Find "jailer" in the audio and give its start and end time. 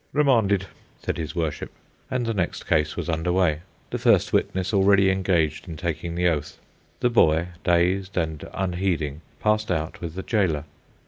10.23-10.63